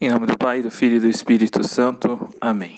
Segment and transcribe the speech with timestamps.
[0.00, 2.28] Em nome do Pai, do Filho e do Espírito Santo.
[2.40, 2.76] Amém.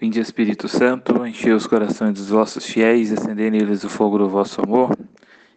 [0.00, 4.62] Vinde, Espírito Santo, enchei os corações dos vossos fiéis, acendei neles o fogo do vosso
[4.62, 4.96] amor.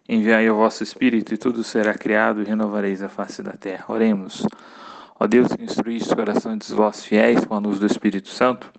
[0.09, 3.85] Enviai o vosso Espírito e tudo será criado e renovareis a face da terra.
[3.87, 4.45] Oremos.
[5.17, 8.69] Ó Deus que instruíste os corações dos vossos fiéis com a luz do Espírito Santo,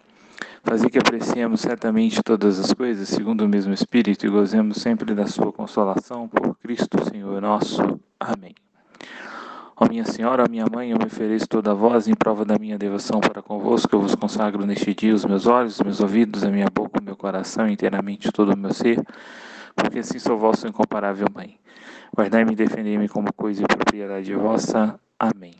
[0.62, 5.26] fazei que apreciemos certamente todas as coisas segundo o mesmo Espírito e gozemos sempre da
[5.26, 7.98] sua consolação por Cristo Senhor nosso.
[8.20, 8.54] Amém.
[9.82, 12.58] Ó minha Senhora, ó minha Mãe, eu me ofereço toda a voz em prova da
[12.58, 13.96] minha devoção para convosco.
[13.96, 17.02] Eu vos consagro neste dia os meus olhos, os meus ouvidos, a minha boca, o
[17.02, 19.02] meu coração, inteiramente todo o meu ser,
[19.74, 21.58] porque assim sou vosso incomparável Mãe.
[22.14, 25.00] Guardai-me e defendei-me como coisa e propriedade vossa.
[25.18, 25.54] Amém.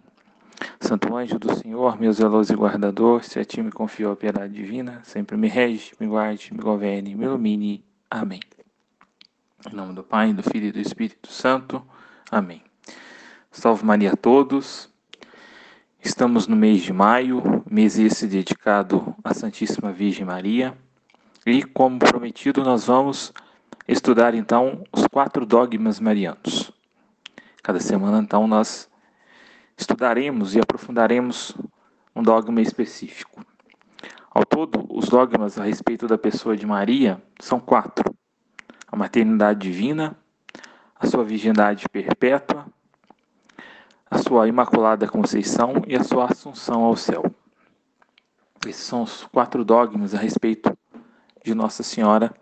[0.78, 4.52] Santo anjo do Senhor, meu zeloso e guardador, se a ti me confiou a piedade
[4.52, 7.82] divina, sempre me rege, me guarde, me governe, me ilumine.
[8.10, 8.40] Amém.
[9.66, 11.82] Em nome do Pai, do Filho e do Espírito Santo.
[12.30, 12.69] Amém.
[13.52, 14.88] Salve Maria a todos.
[16.00, 20.78] Estamos no mês de maio, mês esse dedicado à Santíssima Virgem Maria.
[21.44, 23.32] E, como prometido, nós vamos
[23.88, 26.70] estudar então os quatro dogmas marianos.
[27.60, 28.88] Cada semana, então, nós
[29.76, 31.52] estudaremos e aprofundaremos
[32.14, 33.44] um dogma específico.
[34.30, 38.14] Ao todo, os dogmas a respeito da pessoa de Maria são quatro:
[38.86, 40.16] a maternidade divina,
[40.94, 42.64] a sua virgindade perpétua,
[44.30, 47.24] sua Imaculada Conceição e a sua Assunção ao céu.
[48.64, 50.72] Esses são os quatro dogmas a respeito
[51.44, 52.32] de Nossa Senhora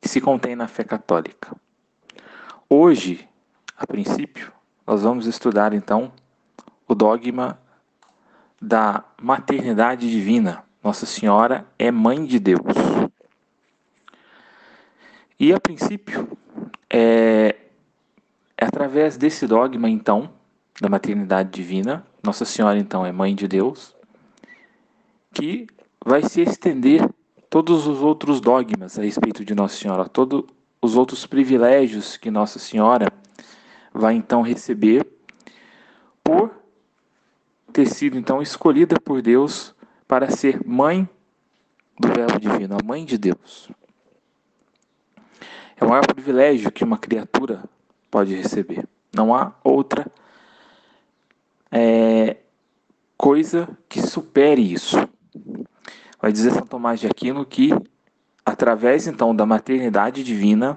[0.00, 1.56] que se contém na fé católica.
[2.70, 3.28] Hoje,
[3.76, 4.52] a princípio,
[4.86, 6.12] nós vamos estudar então
[6.86, 7.58] o dogma
[8.62, 10.62] da maternidade divina.
[10.84, 12.62] Nossa Senhora é mãe de Deus.
[15.36, 16.38] E a princípio,
[16.88, 17.56] é,
[18.56, 20.37] é através desse dogma, então,
[20.80, 23.94] da maternidade divina, Nossa Senhora então é mãe de Deus,
[25.32, 25.66] que
[26.04, 27.08] vai se estender
[27.50, 30.44] todos os outros dogmas a respeito de Nossa Senhora, todos
[30.80, 33.12] os outros privilégios que Nossa Senhora
[33.92, 35.06] vai então receber
[36.22, 36.52] por
[37.72, 39.74] ter sido então escolhida por Deus
[40.06, 41.08] para ser mãe
[41.98, 43.68] do Verbo Divino, a mãe de Deus.
[45.76, 47.64] É o maior privilégio que uma criatura
[48.10, 48.86] pode receber.
[49.12, 50.10] Não há outra
[51.70, 52.36] é,
[53.16, 54.96] coisa que supere isso.
[56.20, 57.70] Vai dizer São Tomás de Aquino que,
[58.44, 60.76] através então da maternidade divina,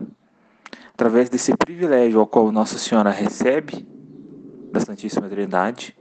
[0.93, 3.87] através desse privilégio ao qual Nossa Senhora recebe
[4.71, 5.95] da Santíssima Trindade,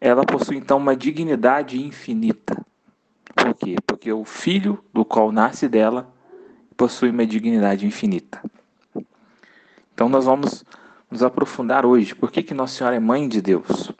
[0.00, 2.64] ela possui então uma dignidade infinita.
[3.34, 3.76] Por quê?
[3.86, 6.12] Porque o filho do qual nasce dela
[6.76, 8.40] possui uma dignidade infinita.
[9.92, 10.64] Então nós vamos
[11.10, 12.14] nos aprofundar hoje.
[12.14, 13.92] Por que, que Nossa Senhora é mãe de Deus?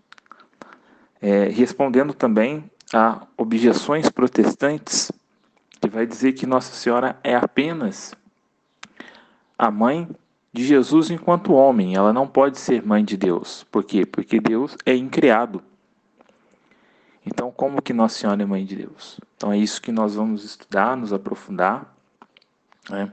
[1.21, 5.11] É, respondendo também a objeções protestantes,
[5.81, 8.15] que vai dizer que Nossa Senhora é apenas
[9.57, 10.09] a mãe
[10.53, 13.65] de Jesus enquanto homem, ela não pode ser mãe de Deus.
[13.71, 14.07] Por quê?
[14.07, 15.63] Porque Deus é incriado.
[17.25, 19.21] Então, como que Nossa Senhora é mãe de Deus?
[19.37, 21.95] Então, é isso que nós vamos estudar, nos aprofundar.
[22.89, 23.13] Né?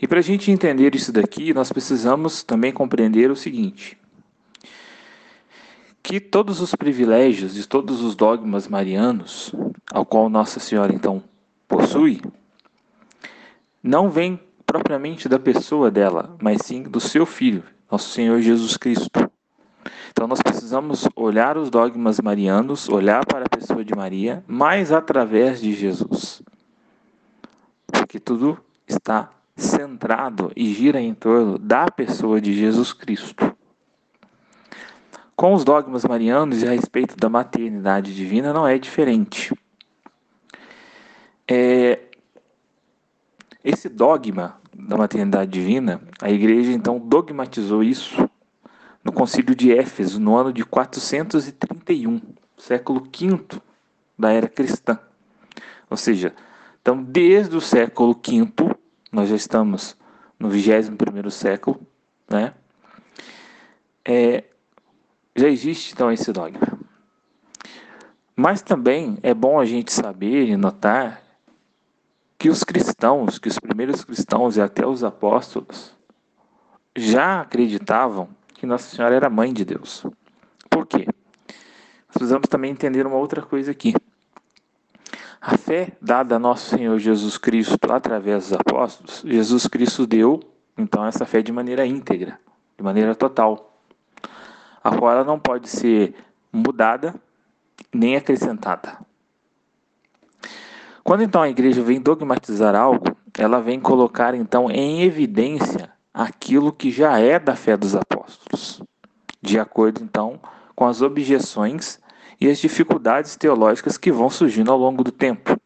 [0.00, 3.98] E para a gente entender isso daqui, nós precisamos também compreender o seguinte:
[6.02, 9.52] que todos os privilégios e todos os dogmas marianos,
[9.92, 11.22] ao qual Nossa Senhora então
[11.66, 12.22] possui,
[13.82, 19.30] não vêm propriamente da pessoa dela, mas sim do seu filho, nosso Senhor Jesus Cristo.
[20.10, 25.60] Então nós precisamos olhar os dogmas marianos, olhar para a pessoa de Maria, mas através
[25.60, 26.42] de Jesus.
[27.86, 33.54] Porque tudo está centrado e gira em torno da pessoa de Jesus Cristo.
[35.34, 39.52] Com os dogmas marianos e a respeito da maternidade divina não é diferente.
[41.46, 42.00] É,
[43.64, 48.28] esse dogma da maternidade divina, a igreja então dogmatizou isso
[49.02, 52.20] no concílio de Éfeso, no ano de 431,
[52.56, 53.60] século V
[54.18, 54.98] da era cristã.
[55.90, 56.34] Ou seja,
[56.80, 58.77] então desde o século V
[59.10, 59.96] nós já estamos
[60.38, 61.80] no 21 século,
[62.28, 62.54] né?
[64.04, 64.44] É,
[65.34, 66.78] já existe então esse dogma.
[68.34, 71.22] Mas também é bom a gente saber e notar
[72.38, 75.96] que os cristãos, que os primeiros cristãos e até os apóstolos
[76.96, 80.04] já acreditavam que Nossa Senhora era mãe de Deus.
[80.70, 81.06] Por quê?
[81.06, 83.94] Nós precisamos também entender uma outra coisa aqui.
[85.40, 90.40] A fé dada a nosso Senhor Jesus Cristo através dos apóstolos, Jesus Cristo deu,
[90.76, 92.38] então, essa fé de maneira íntegra,
[92.76, 93.78] de maneira total,
[94.82, 96.14] a ela não pode ser
[96.52, 97.14] mudada
[97.92, 98.98] nem acrescentada.
[101.02, 106.90] Quando então a igreja vem dogmatizar algo, ela vem colocar então em evidência aquilo que
[106.90, 108.82] já é da fé dos apóstolos,
[109.40, 110.40] de acordo então
[110.74, 112.00] com as objeções
[112.40, 115.58] e as dificuldades teológicas que vão surgindo ao longo do tempo.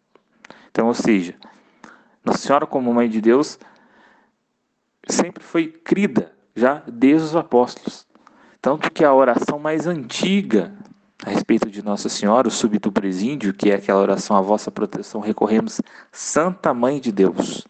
[0.70, 1.34] Então, ou seja,
[2.24, 3.58] Nossa Senhora como Mãe de Deus
[5.08, 8.06] sempre foi crida já desde os apóstolos.
[8.60, 10.72] Tanto que a oração mais antiga
[11.24, 15.20] a respeito de Nossa Senhora, o súbito presídio, que é aquela oração, a vossa proteção,
[15.20, 15.80] recorremos,
[16.10, 17.66] Santa Mãe de Deus.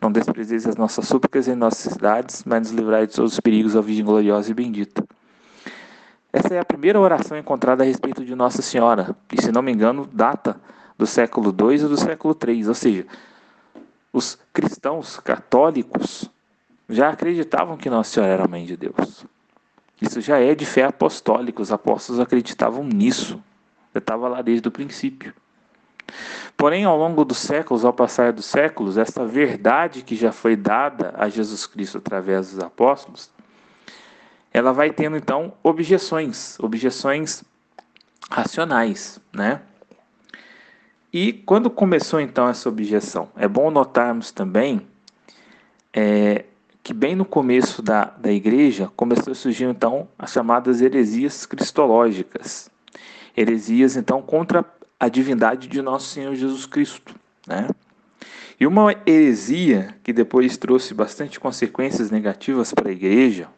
[0.00, 3.76] Não desprezeis as nossas súplicas em nossas cidades, mas nos livrai de todos os perigos,
[3.76, 5.07] ó Virgem gloriosa e bendita.
[6.32, 9.72] Essa é a primeira oração encontrada a respeito de Nossa Senhora, e se não me
[9.72, 10.60] engano, data
[10.96, 13.06] do século II ou do século III, ou seja,
[14.12, 16.30] os cristãos católicos
[16.88, 19.24] já acreditavam que Nossa Senhora era Mãe de Deus.
[20.00, 23.42] Isso já é de fé apostólica, os apóstolos acreditavam nisso.
[23.94, 25.34] Eu estava lá desde o princípio.
[26.56, 31.14] Porém, ao longo dos séculos, ao passar dos séculos, essa verdade que já foi dada
[31.16, 33.30] a Jesus Cristo através dos apóstolos,
[34.58, 37.44] ela vai tendo então objeções, objeções
[38.28, 39.62] racionais, né?
[41.12, 44.86] E quando começou então essa objeção, é bom notarmos também
[45.94, 46.44] é,
[46.82, 52.68] que bem no começo da, da igreja começou a surgir então as chamadas heresias cristológicas.
[53.36, 54.64] Heresias então contra
[54.98, 57.14] a divindade de nosso Senhor Jesus Cristo,
[57.46, 57.68] né?
[58.58, 63.48] E uma heresia que depois trouxe bastante consequências negativas para a igreja,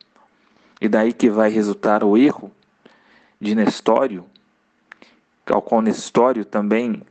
[0.80, 2.50] e daí que vai resultar o erro
[3.40, 4.24] de Nestório,
[5.46, 7.02] ao qual Nestório também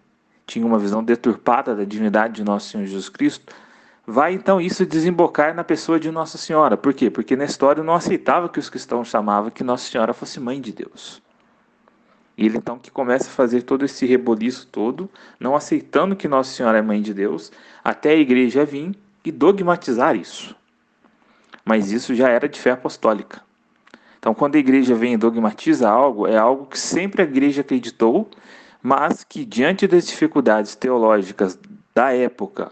[0.45, 3.53] tinha uma visão deturpada da divindade de nosso Senhor Jesus Cristo,
[4.05, 6.75] vai então isso desembocar na pessoa de Nossa Senhora.
[6.75, 7.11] Por quê?
[7.11, 11.21] Porque Nestório não aceitava que os cristãos chamavam que Nossa Senhora fosse mãe de Deus.
[12.35, 16.51] E ele então que começa a fazer todo esse reboliço todo, não aceitando que Nossa
[16.51, 17.51] Senhora é mãe de Deus,
[17.83, 20.55] até a igreja vir e dogmatizar isso.
[21.65, 23.48] Mas isso já era de fé apostólica.
[24.19, 28.29] Então, quando a igreja vem e dogmatiza algo, é algo que sempre a igreja acreditou,
[28.83, 31.57] mas que diante das dificuldades teológicas
[31.95, 32.71] da época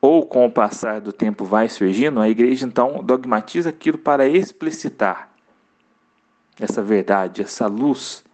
[0.00, 5.30] ou com o passar do tempo vai surgindo, a igreja então dogmatiza aquilo para explicitar
[6.60, 8.24] essa verdade, essa luz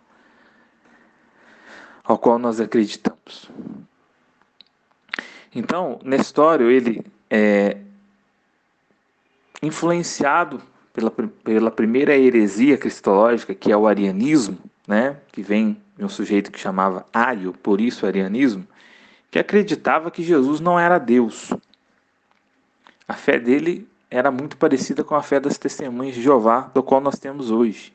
[2.02, 3.50] ao qual nós acreditamos.
[5.54, 7.76] Então, Nestório, ele é
[9.62, 10.62] influenciado
[10.98, 11.10] pela,
[11.44, 16.58] pela primeira heresia cristológica, que é o arianismo, né, que vem de um sujeito que
[16.58, 18.66] chamava Ario, por isso arianismo,
[19.30, 21.52] que acreditava que Jesus não era Deus.
[23.06, 27.00] A fé dele era muito parecida com a fé das testemunhas de Jeová, do qual
[27.00, 27.92] nós temos hoje.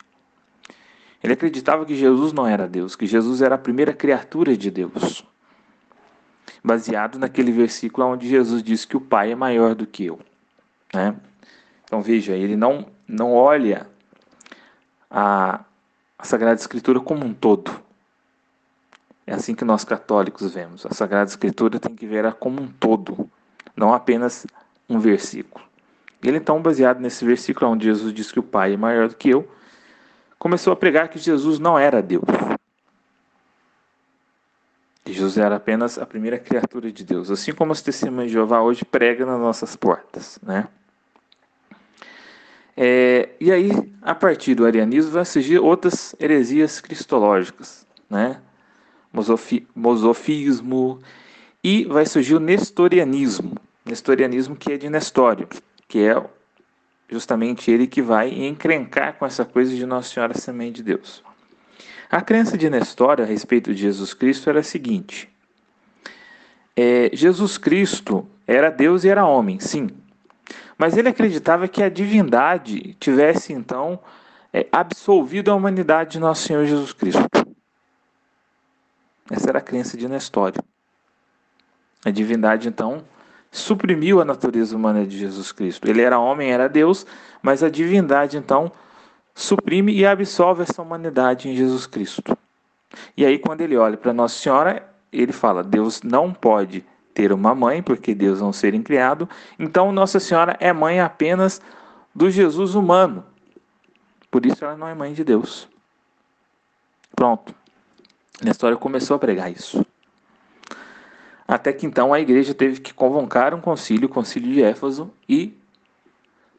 [1.21, 5.25] Ele acreditava que Jesus não era Deus, que Jesus era a primeira criatura de Deus.
[6.63, 10.19] Baseado naquele versículo onde Jesus diz que o Pai é maior do que eu.
[10.93, 11.15] Né?
[11.93, 13.87] Então veja, ele não, não olha
[15.09, 15.63] a,
[16.17, 17.71] a Sagrada Escritura como um todo.
[19.25, 20.85] É assim que nós católicos vemos.
[20.85, 23.29] A Sagrada Escritura tem que ver como um todo,
[23.75, 24.45] não apenas
[24.89, 25.63] um versículo.
[26.21, 29.29] Ele então, baseado nesse versículo onde Jesus diz que o Pai é maior do que
[29.29, 29.49] eu,
[30.39, 32.23] começou a pregar que Jesus não era Deus.
[35.03, 38.61] Que Jesus era apenas a primeira criatura de Deus, assim como os testemunhos de Jeová
[38.61, 40.67] hoje pregam nas nossas portas, né?
[42.75, 48.41] É, e aí, a partir do arianismo, vai surgir outras heresias cristológicas, né?
[49.11, 50.99] Mosofi, mosofismo,
[51.63, 53.55] e vai surgir o nestorianismo.
[53.85, 55.47] Nestorianismo que é de Nestório,
[55.87, 56.21] que é
[57.09, 61.23] justamente ele que vai encrencar com essa coisa de Nossa Senhora Semente de Deus.
[62.09, 65.29] A crença de Nestório a respeito de Jesus Cristo era a seguinte:
[66.75, 69.89] é, Jesus Cristo era Deus e era homem, sim,
[70.83, 74.01] mas ele acreditava que a divindade tivesse então
[74.51, 77.23] é, absolvido a humanidade de Nosso Senhor Jesus Cristo.
[79.31, 80.61] Essa era a crença de Nestório.
[82.03, 83.01] A divindade então
[83.49, 85.89] suprimiu a natureza humana de Jesus Cristo.
[85.89, 87.05] Ele era homem, era Deus,
[87.41, 88.69] mas a divindade então
[89.33, 92.37] suprime e absolve essa humanidade em Jesus Cristo.
[93.15, 97.53] E aí quando ele olha para Nossa Senhora, ele fala: Deus não pode ter uma
[97.53, 99.29] mãe, porque Deus é um ser incriado.
[99.59, 101.61] Então, Nossa Senhora é mãe apenas
[102.13, 103.23] do Jesus humano.
[104.31, 105.67] Por isso, ela não é mãe de Deus.
[107.15, 107.53] Pronto.
[108.45, 109.85] A história começou a pregar isso.
[111.47, 115.55] Até que então a igreja teve que convocar um concílio, o concílio de Éfaso, e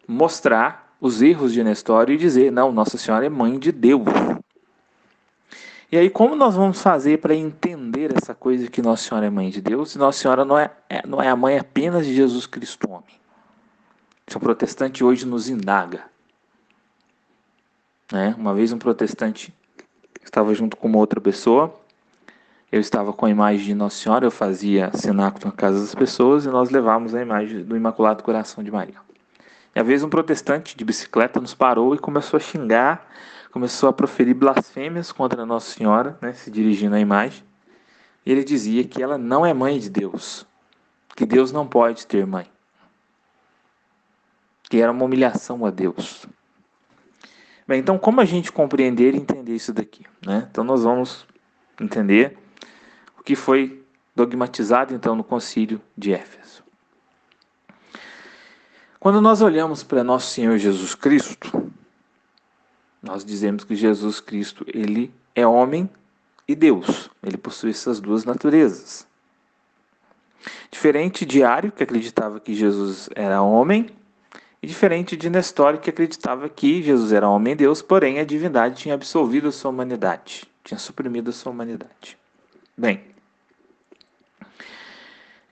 [0.06, 4.04] mostrar os erros de Nestório e dizer: não, Nossa Senhora é mãe de Deus.
[5.92, 9.50] E aí, como nós vamos fazer para entender essa coisa que Nossa Senhora é mãe
[9.50, 12.46] de Deus e Nossa Senhora não é, é, não é a mãe apenas de Jesus
[12.46, 13.20] Cristo homem?
[14.26, 16.04] Se um protestante hoje nos indaga.
[18.10, 18.34] Né?
[18.38, 19.54] Uma vez um protestante
[20.22, 21.74] estava junto com uma outra pessoa,
[22.72, 26.44] eu estava com a imagem de Nossa Senhora, eu fazia cenáculo na casa das pessoas
[26.44, 28.96] e nós levávamos a imagem do Imaculado Coração de Maria.
[29.74, 33.08] E às vezes um protestante de bicicleta nos parou e começou a xingar
[33.54, 37.44] começou a proferir blasfêmias contra Nossa Senhora, né, se dirigindo à imagem.
[38.26, 40.44] Ele dizia que ela não é mãe de Deus,
[41.14, 42.50] que Deus não pode ter mãe,
[44.64, 46.26] que era uma humilhação a Deus.
[47.64, 50.04] Bem, então como a gente compreender e entender isso daqui?
[50.26, 50.48] Né?
[50.50, 51.24] Então nós vamos
[51.80, 52.36] entender
[53.16, 56.64] o que foi dogmatizado então no concílio de Éfeso.
[58.98, 61.72] Quando nós olhamos para nosso Senhor Jesus Cristo,
[63.04, 65.88] nós dizemos que Jesus Cristo, ele é homem
[66.48, 67.10] e Deus.
[67.22, 69.06] Ele possui essas duas naturezas.
[70.70, 73.90] Diferente de Ario, que acreditava que Jesus era homem,
[74.62, 78.76] e diferente de Nestório, que acreditava que Jesus era homem e Deus, porém a divindade
[78.76, 82.16] tinha absolvido a sua humanidade, tinha suprimido a sua humanidade.
[82.76, 83.04] Bem,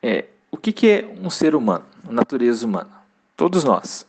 [0.03, 3.03] é, o que, que é um ser humano, a natureza humana?
[3.37, 4.07] Todos nós,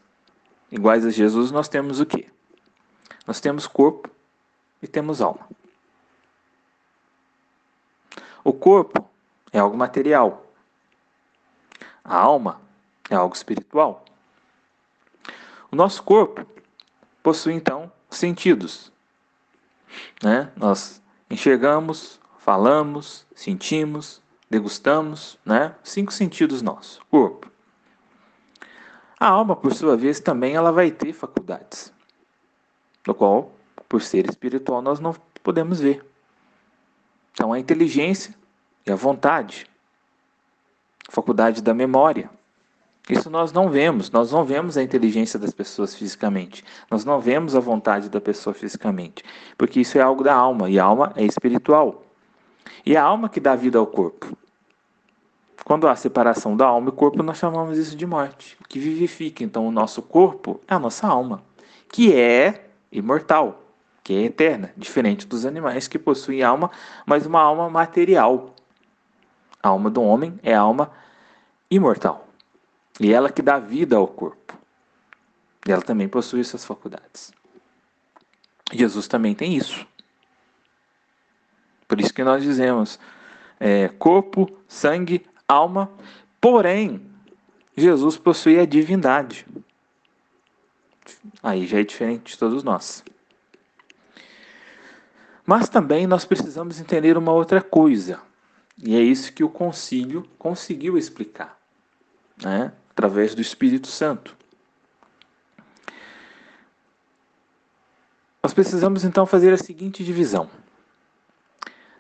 [0.72, 2.28] iguais a Jesus, nós temos o quê?
[3.26, 4.10] Nós temos corpo
[4.82, 5.48] e temos alma.
[8.44, 9.10] O corpo
[9.52, 10.46] é algo material.
[12.04, 12.62] A alma
[13.10, 14.04] é algo espiritual.
[15.72, 16.46] O nosso corpo
[17.22, 18.92] possui então sentidos.
[20.22, 20.52] Né?
[20.58, 25.76] Nós enxergamos, falamos, sentimos, degustamos, né?
[25.84, 27.50] Cinco sentidos nossos, corpo.
[29.18, 31.94] A alma, por sua vez, também ela vai ter faculdades
[33.08, 33.52] no qual,
[33.88, 36.04] por ser espiritual, nós não podemos ver.
[37.34, 38.34] Então, a inteligência
[38.86, 39.66] e a vontade,
[41.10, 42.30] faculdade da memória.
[43.10, 47.54] Isso nós não vemos, nós não vemos a inteligência das pessoas fisicamente, nós não vemos
[47.54, 49.26] a vontade da pessoa fisicamente,
[49.58, 52.06] porque isso é algo da alma, e a alma é espiritual.
[52.86, 54.38] E é a alma que dá vida ao corpo.
[55.66, 59.44] Quando há separação da alma e corpo, nós chamamos isso de morte, o que vivifica.
[59.44, 61.44] Então, o nosso corpo é a nossa alma,
[61.92, 63.64] que é imortal,
[64.04, 66.70] que é eterna, diferente dos animais que possuem alma,
[67.06, 68.54] mas uma alma material.
[69.62, 70.92] A alma do homem é alma
[71.70, 72.28] imortal.
[73.00, 74.58] E ela que dá vida ao corpo.
[75.68, 77.32] E ela também possui essas faculdades.
[78.72, 79.88] Jesus também tem isso.
[81.88, 83.00] Por isso que nós dizemos
[83.60, 85.90] é, corpo, sangue, alma.
[86.42, 87.10] Porém,
[87.76, 89.46] Jesus possui a divindade.
[91.42, 93.04] Aí já é diferente de todos nós.
[95.46, 98.22] Mas também nós precisamos entender uma outra coisa.
[98.78, 101.60] E é isso que o concílio conseguiu explicar,
[102.42, 102.74] né?
[102.90, 104.36] através do Espírito Santo.
[108.42, 110.50] Nós precisamos então fazer a seguinte divisão: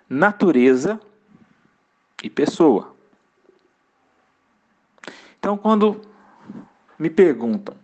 [0.09, 0.99] natureza
[2.23, 2.95] e pessoa.
[5.37, 6.01] Então, quando
[6.97, 7.82] me perguntam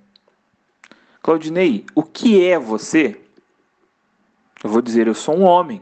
[1.22, 3.22] Claudinei, o que é você?
[4.64, 5.80] Eu vou dizer, eu sou um homem.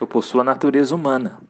[0.00, 1.40] Eu possuo a natureza humana.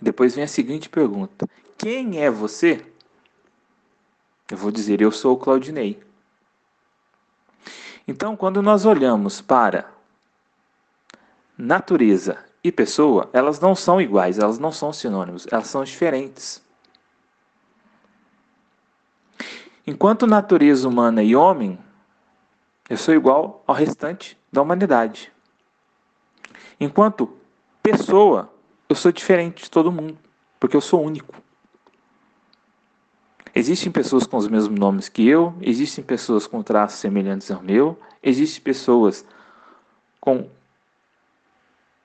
[0.00, 2.84] Depois vem a seguinte pergunta: Quem é você?
[4.50, 6.02] Eu vou dizer, eu sou o Claudinei.
[8.06, 9.90] Então, quando nós olhamos para
[11.56, 16.63] natureza e pessoa, elas não são iguais, elas não são sinônimos, elas são diferentes.
[19.86, 21.78] Enquanto natureza humana e homem,
[22.88, 25.30] eu sou igual ao restante da humanidade.
[26.80, 27.36] Enquanto
[27.82, 28.50] pessoa,
[28.88, 30.18] eu sou diferente de todo mundo,
[30.58, 31.34] porque eu sou único.
[33.54, 37.98] Existem pessoas com os mesmos nomes que eu, existem pessoas com traços semelhantes ao meu,
[38.22, 39.24] existem pessoas
[40.18, 40.48] com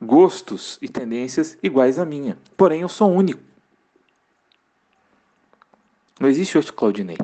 [0.02, 2.38] gostos e tendências iguais à minha.
[2.58, 3.42] Porém, eu sou único.
[6.20, 7.18] Não existe outro Claudinei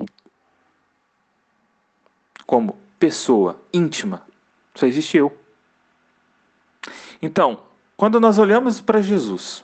[2.45, 4.25] como pessoa íntima,
[4.73, 5.37] só existe eu.
[7.21, 7.63] Então,
[7.97, 9.63] quando nós olhamos para Jesus,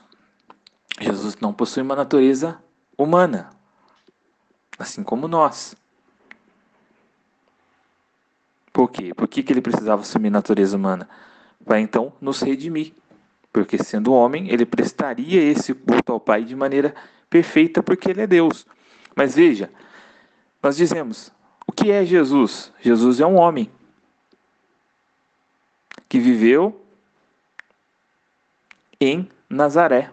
[1.00, 2.62] Jesus não possui uma natureza
[2.96, 3.50] humana,
[4.78, 5.76] assim como nós.
[8.72, 9.12] Por quê?
[9.14, 11.08] Por que, que ele precisava assumir natureza humana?
[11.64, 12.94] Para então nos redimir.
[13.52, 16.94] Porque sendo homem, ele prestaria esse culto ao Pai de maneira
[17.28, 18.66] perfeita, porque ele é Deus.
[19.14, 19.70] Mas veja,
[20.62, 21.30] nós dizemos,
[21.72, 22.70] o que é Jesus?
[22.80, 23.70] Jesus é um homem.
[26.06, 26.84] que viveu
[29.00, 30.12] em Nazaré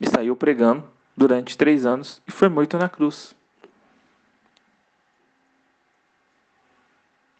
[0.00, 3.34] e saiu pregando durante três anos e foi morto na cruz.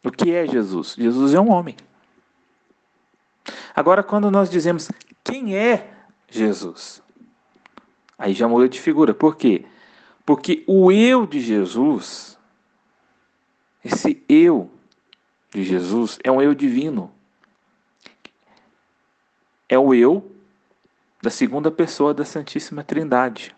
[0.03, 0.97] O que é Jesus?
[0.99, 1.77] Jesus é um homem.
[3.77, 4.91] Agora, quando nós dizemos
[5.23, 5.95] quem é
[6.29, 7.01] Jesus,
[8.19, 9.15] aí já muda de figura.
[9.15, 9.65] Por quê?
[10.27, 12.34] Porque o eu de Jesus,
[13.85, 14.71] esse eu
[15.53, 17.13] de Jesus, é um eu divino.
[19.69, 20.31] É o eu
[21.23, 23.55] da segunda pessoa da Santíssima Trindade.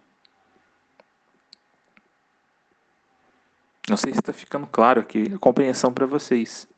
[3.88, 6.68] Não sei se está ficando claro aqui a compreensão para vocês.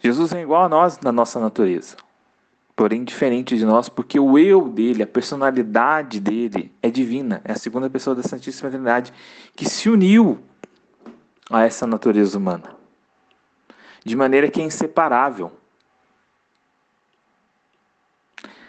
[0.00, 1.96] Jesus é igual a nós na nossa natureza,
[2.76, 7.56] porém diferente de nós, porque o eu dele, a personalidade dele é divina, é a
[7.56, 9.12] segunda pessoa da Santíssima Trindade
[9.56, 10.40] que se uniu
[11.50, 12.76] a essa natureza humana,
[14.04, 15.52] de maneira que é inseparável.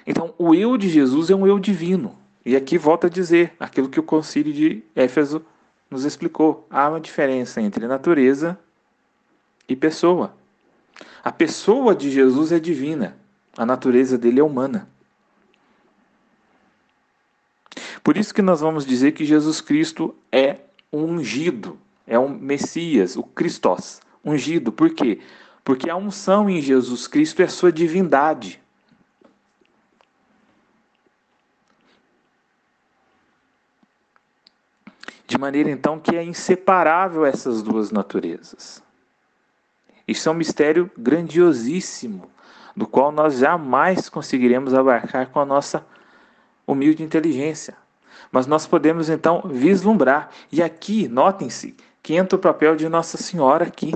[0.05, 2.17] Então, o eu de Jesus é um eu divino.
[2.45, 5.45] E aqui volta a dizer aquilo que o concílio de Éfeso
[5.89, 6.65] nos explicou.
[6.69, 8.57] Há uma diferença entre natureza
[9.67, 10.33] e pessoa.
[11.23, 13.17] A pessoa de Jesus é divina,
[13.57, 14.89] a natureza dele é humana.
[18.03, 21.77] Por isso que nós vamos dizer que Jesus Cristo é ungido,
[22.09, 24.71] é um Messias, o Christos, ungido.
[24.71, 25.21] Por quê?
[25.63, 28.59] Porque a unção em Jesus Cristo é sua divindade.
[35.27, 38.81] De maneira então que é inseparável essas duas naturezas.
[40.07, 42.31] Isso é um mistério grandiosíssimo,
[42.75, 45.85] do qual nós jamais conseguiremos abarcar com a nossa
[46.65, 47.77] humilde inteligência.
[48.31, 50.31] Mas nós podemos então vislumbrar.
[50.51, 53.93] E aqui, notem-se, que entra o papel de Nossa Senhora aqui.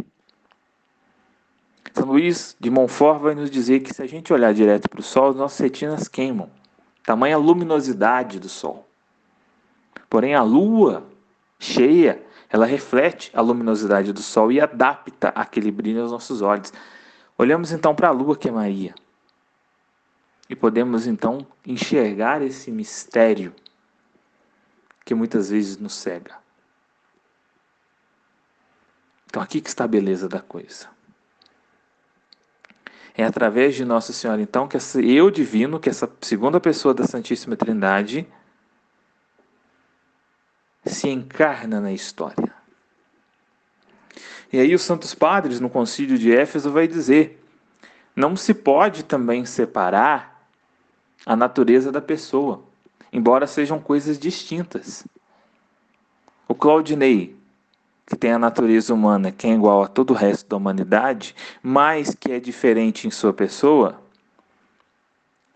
[1.93, 5.03] São Luís de Montfort vai nos dizer que se a gente olhar direto para o
[5.03, 6.49] Sol, as nossas retinas queimam.
[7.03, 8.87] Tamanha luminosidade do Sol.
[10.09, 11.05] Porém, a Lua
[11.59, 16.73] cheia, ela reflete a luminosidade do Sol e adapta aquele brilho aos nossos olhos.
[17.37, 18.93] Olhamos então para a Lua, que é Maria,
[20.49, 23.53] e podemos então enxergar esse mistério
[25.05, 26.42] que muitas vezes nos cega.
[29.33, 30.87] Então, aqui que está a beleza da coisa.
[33.15, 37.03] É através de Nossa Senhora, então, que esse eu divino, que essa segunda pessoa da
[37.07, 38.27] Santíssima Trindade,
[40.85, 42.53] se encarna na história.
[44.51, 47.43] E aí os santos padres no concílio de Éfeso vai dizer:
[48.15, 50.47] não se pode também separar
[51.25, 52.63] a natureza da pessoa,
[53.11, 55.07] embora sejam coisas distintas.
[56.47, 57.41] O Claudinei,
[58.05, 62.15] que tem a natureza humana que é igual a todo o resto da humanidade, mas
[62.15, 63.99] que é diferente em sua pessoa,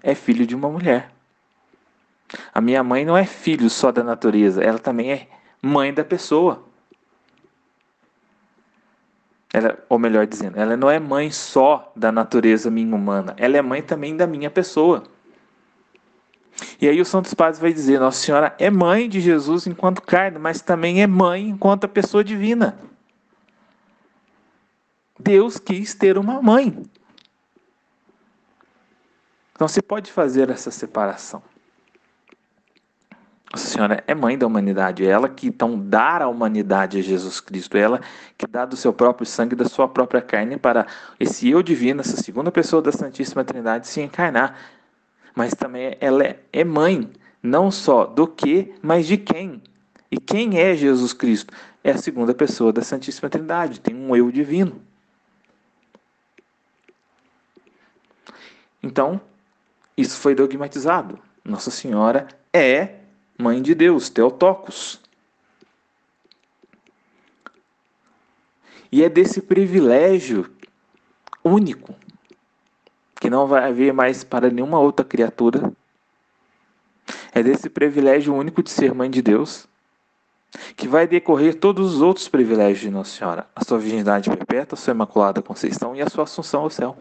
[0.01, 1.11] é filho de uma mulher.
[2.53, 5.27] A minha mãe não é filho só da natureza, ela também é
[5.61, 6.63] mãe da pessoa.
[9.53, 13.61] Ela, ou melhor dizendo, ela não é mãe só da natureza minha humana, ela é
[13.61, 15.03] mãe também da minha pessoa.
[16.81, 20.39] E aí o Santos Padres vai dizer: Nossa Senhora é mãe de Jesus enquanto carne,
[20.39, 22.77] mas também é mãe enquanto a pessoa divina.
[25.19, 26.83] Deus quis ter uma mãe.
[29.53, 31.41] Então se pode fazer essa separação.
[33.51, 37.39] Nossa Senhora é mãe da humanidade, é ela que então dá a humanidade a Jesus
[37.39, 38.01] Cristo, é ela
[38.37, 40.85] que dá do seu próprio sangue, da sua própria carne para
[41.19, 44.55] esse eu divino, essa segunda pessoa da Santíssima Trindade se encarnar.
[45.37, 47.11] Mas também ela é, é mãe,
[47.43, 49.61] não só do que, mas de quem.
[50.09, 51.53] E quem é Jesus Cristo?
[51.83, 54.81] É a segunda pessoa da Santíssima Trindade, tem um eu divino.
[58.81, 59.21] Então,
[59.95, 61.19] isso foi dogmatizado.
[61.45, 62.95] Nossa Senhora é
[63.37, 64.99] mãe de Deus, Teotocos.
[68.91, 70.51] E é desse privilégio
[71.43, 71.93] único,
[73.27, 75.69] que não vai haver mais para nenhuma outra criatura.
[77.33, 79.67] É desse privilégio único de ser mãe de Deus,
[80.77, 84.81] que vai decorrer todos os outros privilégios de Nossa Senhora: a sua virgindade perpétua, a
[84.81, 86.97] sua imaculada conceição e a sua assunção ao céu.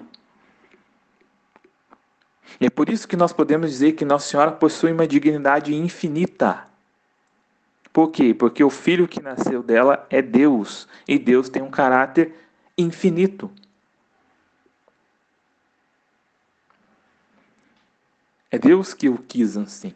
[2.60, 6.66] E é por isso que nós podemos dizer que Nossa Senhora possui uma dignidade infinita.
[7.92, 8.34] Por quê?
[8.34, 12.34] Porque o filho que nasceu dela é Deus, e Deus tem um caráter
[12.76, 13.48] infinito.
[18.56, 19.92] É Deus que o quis assim.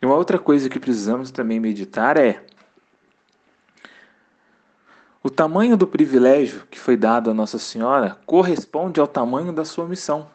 [0.00, 2.42] E uma outra coisa que precisamos também meditar é
[5.22, 9.86] o tamanho do privilégio que foi dado a Nossa Senhora corresponde ao tamanho da sua
[9.86, 10.30] missão.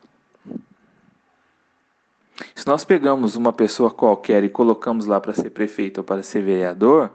[2.54, 6.44] Se nós pegamos uma pessoa qualquer e colocamos lá para ser prefeito ou para ser
[6.44, 7.10] vereador,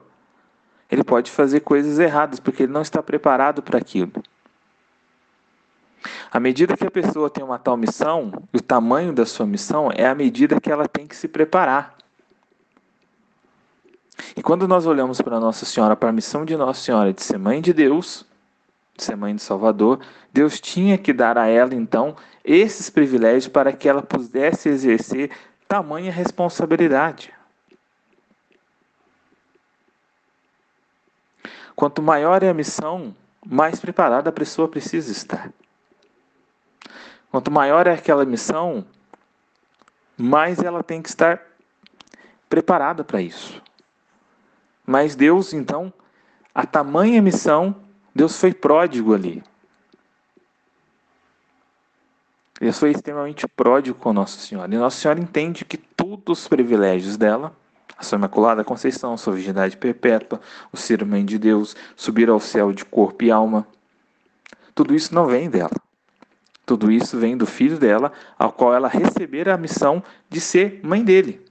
[0.91, 4.11] ele pode fazer coisas erradas porque ele não está preparado para aquilo.
[6.31, 10.07] À medida que a pessoa tem uma tal missão, o tamanho da sua missão é
[10.07, 11.97] a medida que ela tem que se preparar.
[14.37, 17.39] E quando nós olhamos para Nossa Senhora, para a missão de Nossa Senhora de ser
[17.39, 18.25] mãe de Deus,
[18.97, 20.01] de ser mãe de Salvador,
[20.33, 25.31] Deus tinha que dar a ela então esses privilégios para que ela pudesse exercer
[25.67, 27.33] tamanha responsabilidade.
[31.75, 35.51] Quanto maior é a missão, mais preparada a pessoa precisa estar.
[37.31, 38.85] Quanto maior é aquela missão,
[40.17, 41.41] mais ela tem que estar
[42.49, 43.63] preparada para isso.
[44.85, 45.93] Mas Deus, então,
[46.53, 47.77] a tamanha missão,
[48.13, 49.43] Deus foi pródigo ali.
[52.61, 54.75] Deus foi extremamente pródigo com Nossa Senhora.
[54.75, 57.57] E Nossa Senhora entende que todos os privilégios dela,
[57.97, 60.41] a sua Imaculada Conceição, sua virgindade perpétua,
[60.73, 63.67] o ser mãe de Deus, subir ao céu de corpo e alma,
[64.75, 65.71] tudo isso não vem dela.
[66.71, 71.05] Tudo isso vem do filho dela, ao qual ela recebera a missão de ser mãe
[71.05, 71.45] dele.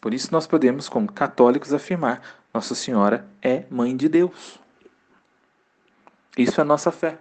[0.00, 2.22] Por isso nós podemos, como católicos, afirmar:
[2.54, 4.60] Nossa Senhora é mãe de Deus.
[6.38, 7.18] Isso é nossa fé.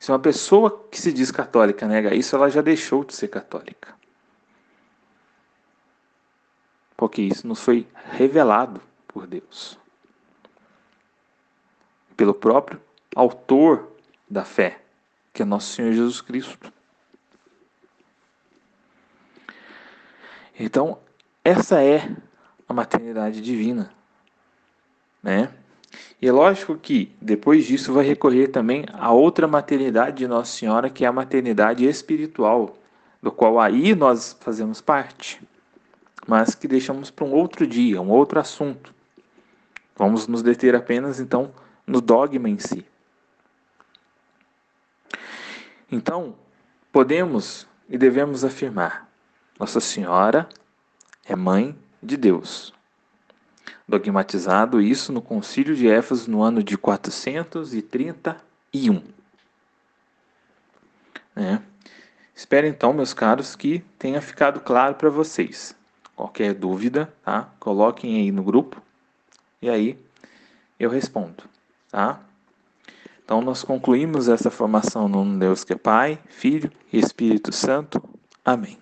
[0.00, 3.94] Se uma pessoa que se diz católica nega isso, ela já deixou de ser católica.
[6.96, 9.78] Porque isso nos foi revelado por Deus.
[12.16, 12.80] Pelo próprio
[13.14, 13.97] autor
[14.30, 14.80] da fé,
[15.32, 16.72] que é nosso Senhor Jesus Cristo.
[20.58, 20.98] Então,
[21.44, 22.10] essa é
[22.68, 23.90] a maternidade divina,
[25.22, 25.50] né?
[26.20, 30.90] E é lógico que depois disso vai recorrer também a outra maternidade de Nossa Senhora,
[30.90, 32.76] que é a maternidade espiritual,
[33.22, 35.40] do qual aí nós fazemos parte,
[36.26, 38.92] mas que deixamos para um outro dia, um outro assunto.
[39.96, 41.52] Vamos nos deter apenas então
[41.86, 42.84] no dogma em si.
[45.90, 46.36] Então,
[46.92, 49.08] podemos e devemos afirmar:
[49.58, 50.46] Nossa Senhora
[51.24, 52.74] é mãe de Deus.
[53.86, 59.02] Dogmatizado isso no Concílio de Éfeso no ano de 431.
[61.34, 61.58] É.
[62.34, 65.74] Espero então, meus caros, que tenha ficado claro para vocês.
[66.14, 67.48] Qualquer dúvida, tá?
[67.58, 68.82] Coloquem aí no grupo
[69.62, 69.98] e aí
[70.78, 71.44] eu respondo,
[71.90, 72.20] tá?
[73.28, 78.02] Então nós concluímos essa formação no Deus que é Pai, Filho e Espírito Santo.
[78.42, 78.78] Amém.